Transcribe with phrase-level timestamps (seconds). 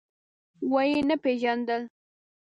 [0.71, 1.83] ويې نه پيژاندل.